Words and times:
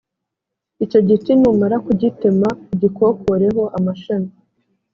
icyo 0.83 0.99
giti 1.07 1.31
numara 1.39 1.75
kugitema 1.85 2.49
ugikokoreho 2.73 3.63
amashami 3.77 4.31